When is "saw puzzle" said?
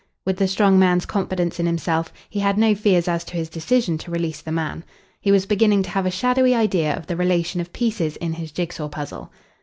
8.73-9.31